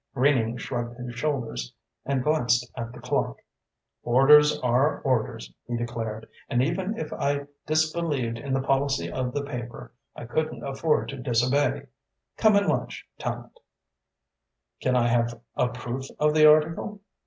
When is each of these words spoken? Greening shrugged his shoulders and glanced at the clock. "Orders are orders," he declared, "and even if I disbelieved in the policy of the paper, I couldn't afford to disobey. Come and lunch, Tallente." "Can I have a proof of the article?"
Greening 0.15 0.57
shrugged 0.57 0.97
his 0.97 1.13
shoulders 1.13 1.75
and 2.07 2.23
glanced 2.23 2.71
at 2.75 2.91
the 2.91 2.99
clock. 2.99 3.37
"Orders 4.01 4.57
are 4.61 4.99
orders," 5.01 5.53
he 5.67 5.77
declared, 5.77 6.27
"and 6.49 6.63
even 6.63 6.97
if 6.97 7.13
I 7.13 7.45
disbelieved 7.67 8.39
in 8.39 8.51
the 8.51 8.63
policy 8.63 9.11
of 9.11 9.31
the 9.31 9.43
paper, 9.43 9.93
I 10.15 10.25
couldn't 10.25 10.63
afford 10.65 11.09
to 11.09 11.17
disobey. 11.17 11.83
Come 12.35 12.55
and 12.55 12.65
lunch, 12.65 13.07
Tallente." 13.19 13.53
"Can 14.81 14.95
I 14.95 15.05
have 15.07 15.39
a 15.55 15.67
proof 15.67 16.07
of 16.17 16.33
the 16.33 16.49
article?" 16.49 17.01